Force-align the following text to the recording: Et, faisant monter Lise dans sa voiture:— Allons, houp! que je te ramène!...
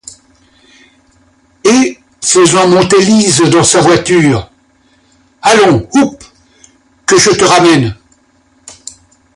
Et, 1.63 1.99
faisant 2.23 2.67
monter 2.67 2.99
Lise 3.05 3.41
dans 3.41 3.63
sa 3.63 3.81
voiture:— 3.81 4.49
Allons, 5.43 5.87
houp! 5.93 6.19
que 7.05 7.19
je 7.19 7.29
te 7.29 7.43
ramène!... 7.43 7.95